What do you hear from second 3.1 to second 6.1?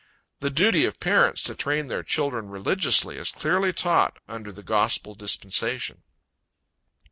is clearly taught under the gospel dispensation.